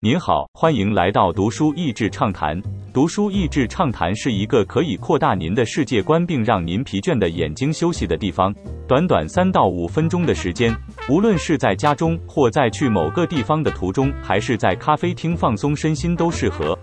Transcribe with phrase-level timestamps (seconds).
[0.00, 2.60] 您好，欢迎来到读书益智畅谈。
[2.92, 8.54] 读书益智畅谈是一个可以扩大您的世界观，并让您疲倦的眼睛休息的地方。
[8.86, 10.70] 短短三到五分钟的时间，
[11.08, 16.78] 无论是在家中，或在去某个地方的途中，还是在咖啡厅放松身心，都适合。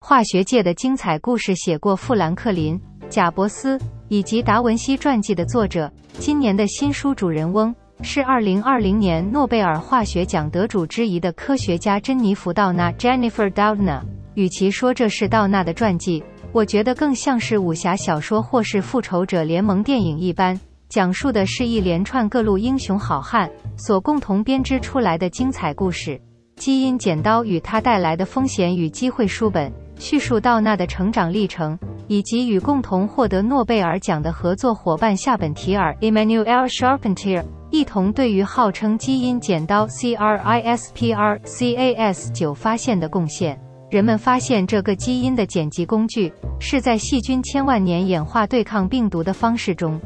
[0.00, 2.78] 化学界的精彩故事，写过富兰克林、
[3.08, 3.78] 贾伯斯
[4.08, 5.88] 以及达文西传记的作者，
[6.18, 7.72] 今年的新书主人翁。
[8.02, 14.02] 是二零二零年诺贝尔化学奖得主之一的科学家珍妮弗·道纳 （Jennifer Doudna）。
[14.34, 16.22] 与其说这是道纳的传记，
[16.52, 20.60] 我觉得更像是武侠小说或是复仇者联盟电影一般，
[20.90, 26.20] 讲述的是一连串各路英雄好汉所共同编织出来的精彩故事。
[26.56, 31.78] 基因剪刀与它带来的风险与机会书本，叙述道纳的成长历程，
[32.08, 37.42] 以及与共同获得诺贝尔奖的合作伙伴夏本提尔 （Emmanuel Charpentier）。
[37.70, 43.60] 一同对于号称基因剪刀 CRISPR-Cas9 发现的贡献。
[43.90, 50.00] 人们发现这个基因的剪辑工具是在细菌千万年演化对抗病毒的方式中，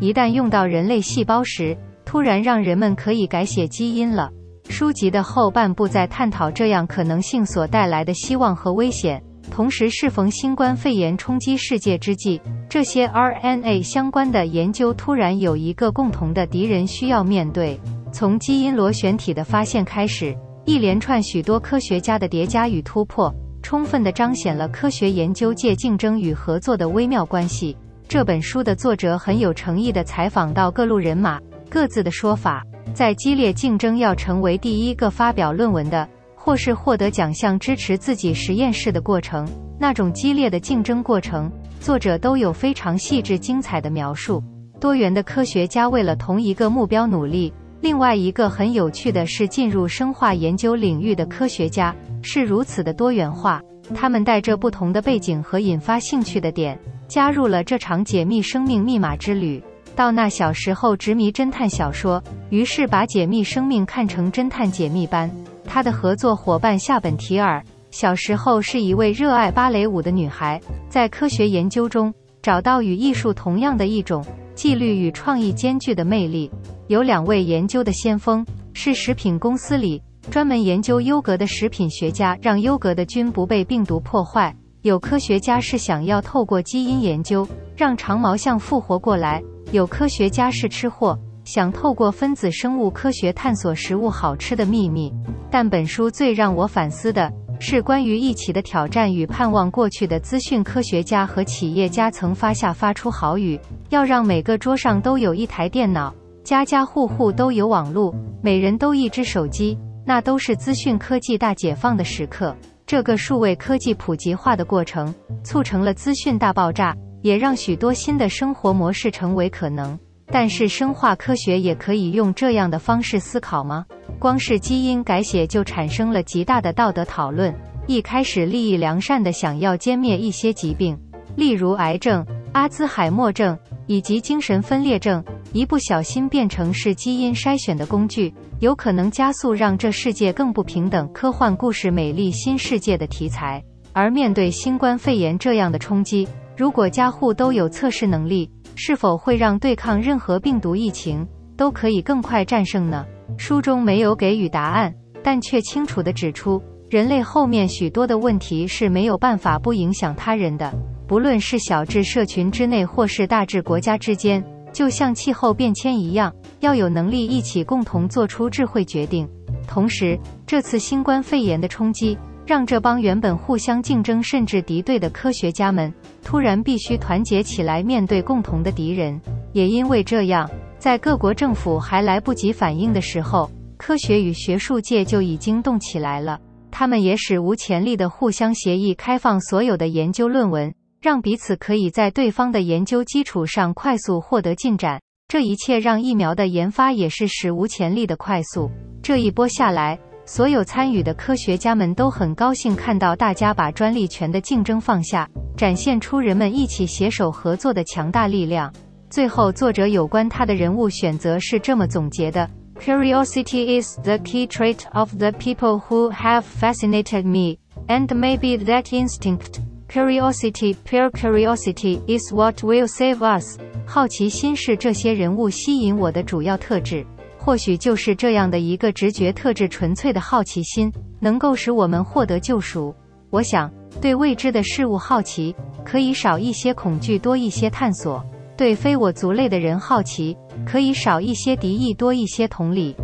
[0.00, 4.30] 一旦用到人类细胞时，突然让人们可以改写基因了。
[4.68, 9.22] 书籍的后半部在探讨这样可能性所带来的希望和危险。
[9.54, 17.78] 同时，适逢新冠肺炎冲击世界之际，这些 RNA 相关的研究突然有一个共同的敌人需要面对。
[18.10, 27.76] 从基因螺旋体的发现开始，一连串许多科学家的叠加与突破，充分地彰显了科学研究界竞争与合作的微妙关系。
[28.08, 31.38] 这本书的作者很有诚意地采访到各路人马，
[31.70, 32.60] 各自的说法，
[32.92, 36.08] 在激烈竞争要成为第一个发表论文的。
[36.44, 39.48] 或是获得奖项支持自己实验室的过程，
[39.80, 44.44] 那种激烈的竞争过程，作者都有非常细致精彩的描述。
[44.78, 47.50] 多元的科学家为了同一个目标努力。
[47.80, 53.62] 另外一个很有趣的是，进入生化研究领域的科学家是如此的多元化，
[53.94, 59.62] 他们带着不同的背景和引发兴趣的点，加入了这场解密生命密码之旅。
[59.96, 65.30] 到那小时候执迷侦探小说，于是把解密生命看成侦探解密班。
[65.74, 74.24] 他的合作伙伴夏本提尔小时候是一位热爱芭蕾舞的女孩，在科学研究中找到与艺术同样的一种
[74.54, 76.48] 纪律与创意兼具的魅力。
[76.86, 87.44] 有两位研究的先锋，是食品公司里专门研究优格的食品学家，让优格的菌不被病毒破坏；有科学家是想要透过基因研究
[87.76, 89.42] 让长毛象复活过来；
[89.72, 91.18] 有科学家是吃货。
[91.44, 95.12] 想透过分子生物科学探索食物好吃的秘密，
[95.50, 99.70] 但本书最让我反思的是关于一起的挑战与盼望。
[99.70, 103.60] 过去的资讯科学家和企业家曾发下发出豪语，
[103.90, 109.78] 要让每个桌上都有一台电脑，家家户户都有网络，每人都一只手机。
[110.06, 112.54] 那都是资讯科技大解放的时刻。
[112.86, 119.98] 这个数位科技普及化的过程，促成了资讯大爆炸，也让许多新的生活模式成为可能。
[120.26, 123.84] 但是生化科学也可以用这样的方式思考吗？
[124.18, 127.54] 光是基因改写就产生了极大的道德讨论。
[127.86, 130.98] 一开始利益良善的想要歼灭一些疾病，
[131.36, 141.06] 例如癌症、阿兹海默症以及精神分裂症，一不小心变成是基因筛选的工具，有可能加速让这世界更不平等。
[141.12, 143.62] 科幻故事《美丽新世界》的题材，
[143.92, 148.50] 而面对新冠肺炎这样的冲击，如果家户都有测试能力。
[148.74, 151.26] 是否会让对抗任何病毒疫情
[151.56, 153.04] 都可以更快战胜呢？
[153.38, 160.72] 书中没有给予答案，但却清楚地指出，人类后面许多的问题是没有办法不影响他人的，
[161.06, 169.28] 不论是小至社群之内，或是大至国家之间，就像气候变迁一样，要有能力一起共同做出智慧决定。
[169.66, 172.18] 同时，这次新冠肺炎的冲击。
[172.46, 179.18] 让这帮原本互相竞争甚至敌对的科学家们，突然必须团结起来面对共同的敌人。
[179.52, 186.38] 也因为这样，在各国政府还来不及反应的时候，科学与学术界就已经动起来了。
[186.70, 195.00] 他们也史无前例的互相协议，开放所有的研究论文，让彼此可以在对方的研究基础上快速获得进展。
[195.28, 198.70] 这一切让疫苗的研发也是史无前例的快速。
[199.02, 199.98] 这一波下来。
[200.26, 208.72] 所有参与的科学家们都很高兴看到大家把专利权的竞争放下，展现出人们一起携手合作的强大力量。
[209.10, 212.48] 最后，作者有关他的人物选择是这么总结的
[212.80, 219.60] ：“Curiosity is the key trait of the people who have fascinated me, and maybe that instinct,
[219.88, 227.06] curiosity, pure curiosity, is what will save us。”好奇心是这些人物吸引我的主要特质。
[227.44, 232.94] 或许就是这样的一个直觉特质，纯粹的好奇心，能够使我们获得救赎。
[233.28, 233.70] 我想，
[234.00, 235.54] 对未知的事物好奇，
[235.84, 238.18] 可以少一些恐惧，多一些探索；
[238.56, 242.96] 对非我族类的人好奇，可以少一些敌意，多一些同理。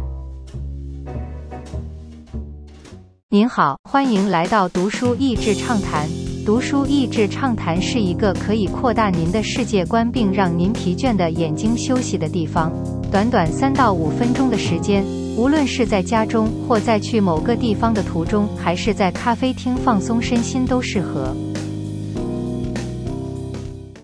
[3.29, 6.09] 您好，欢迎来到读书益智畅谈。
[6.47, 12.73] 读书益智畅谈是一个可以扩大您的世界观，并让您疲倦的眼睛休息的地方。
[13.11, 15.05] 短短三到五分钟的时间，
[15.37, 21.35] 无论是在家中，或在去某个地方的途中，还是在咖啡厅放松身心，都适合。